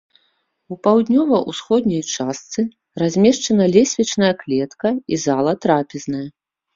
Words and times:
У 0.75 0.75
паўднёва-ўсходняй 0.85 2.01
частцы 2.15 2.63
размешчана 3.01 3.65
лесвічная 3.75 4.31
клетка 4.41 4.89
і 5.17 5.21
зала-трапезная. 5.25 6.23